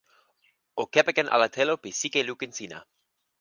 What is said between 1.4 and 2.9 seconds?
telo pi sike lukin sina.